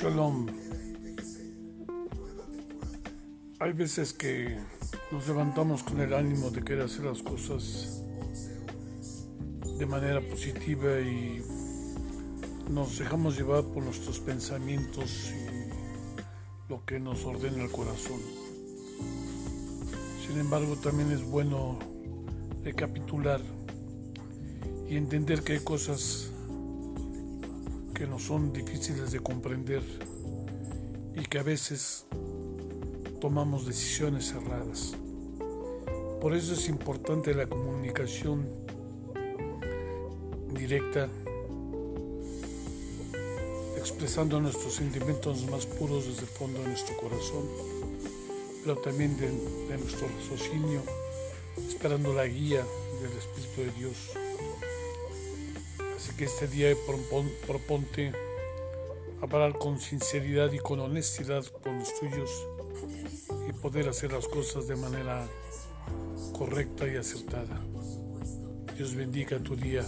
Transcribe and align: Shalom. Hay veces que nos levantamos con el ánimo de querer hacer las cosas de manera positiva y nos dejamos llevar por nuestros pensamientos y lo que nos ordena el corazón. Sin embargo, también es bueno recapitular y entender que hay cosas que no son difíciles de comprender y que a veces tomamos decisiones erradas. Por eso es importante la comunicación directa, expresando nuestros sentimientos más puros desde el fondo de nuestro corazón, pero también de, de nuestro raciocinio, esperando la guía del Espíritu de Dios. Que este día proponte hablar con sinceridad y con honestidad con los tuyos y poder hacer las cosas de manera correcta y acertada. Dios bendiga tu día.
Shalom. 0.00 0.46
Hay 3.58 3.72
veces 3.72 4.12
que 4.12 4.56
nos 5.10 5.26
levantamos 5.26 5.82
con 5.82 6.00
el 6.00 6.14
ánimo 6.14 6.50
de 6.50 6.62
querer 6.62 6.84
hacer 6.84 7.04
las 7.04 7.20
cosas 7.20 8.00
de 9.76 9.86
manera 9.86 10.20
positiva 10.20 11.00
y 11.00 11.42
nos 12.70 12.96
dejamos 13.00 13.36
llevar 13.36 13.64
por 13.64 13.82
nuestros 13.82 14.20
pensamientos 14.20 15.32
y 15.32 16.70
lo 16.70 16.84
que 16.84 17.00
nos 17.00 17.24
ordena 17.24 17.64
el 17.64 17.70
corazón. 17.72 18.20
Sin 20.24 20.38
embargo, 20.38 20.76
también 20.76 21.10
es 21.10 21.24
bueno 21.24 21.76
recapitular 22.62 23.40
y 24.88 24.94
entender 24.94 25.42
que 25.42 25.54
hay 25.54 25.60
cosas 25.60 26.30
que 27.98 28.06
no 28.06 28.20
son 28.20 28.52
difíciles 28.52 29.10
de 29.10 29.18
comprender 29.18 29.82
y 31.16 31.22
que 31.22 31.40
a 31.40 31.42
veces 31.42 32.06
tomamos 33.20 33.66
decisiones 33.66 34.30
erradas. 34.30 34.94
Por 36.20 36.32
eso 36.36 36.54
es 36.54 36.68
importante 36.68 37.34
la 37.34 37.48
comunicación 37.48 38.46
directa, 40.54 41.08
expresando 43.76 44.40
nuestros 44.40 44.74
sentimientos 44.74 45.44
más 45.50 45.66
puros 45.66 46.06
desde 46.06 46.20
el 46.20 46.28
fondo 46.28 46.60
de 46.60 46.68
nuestro 46.68 46.96
corazón, 46.98 47.46
pero 48.62 48.76
también 48.76 49.16
de, 49.16 49.26
de 49.26 49.76
nuestro 49.76 50.06
raciocinio, 50.06 50.82
esperando 51.68 52.14
la 52.14 52.26
guía 52.26 52.64
del 53.02 53.12
Espíritu 53.18 53.62
de 53.62 53.70
Dios. 53.72 53.96
Que 56.16 56.24
este 56.24 56.48
día 56.48 56.74
proponte 57.46 58.12
hablar 59.22 59.56
con 59.58 59.78
sinceridad 59.78 60.52
y 60.52 60.58
con 60.58 60.80
honestidad 60.80 61.44
con 61.62 61.78
los 61.78 61.94
tuyos 62.00 62.30
y 63.48 63.52
poder 63.52 63.88
hacer 63.88 64.12
las 64.12 64.26
cosas 64.26 64.66
de 64.66 64.76
manera 64.76 65.28
correcta 66.36 66.88
y 66.88 66.96
acertada. 66.96 67.60
Dios 68.76 68.94
bendiga 68.94 69.38
tu 69.38 69.54
día. 69.56 69.84